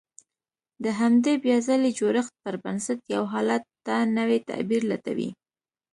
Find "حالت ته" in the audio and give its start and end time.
3.33-3.95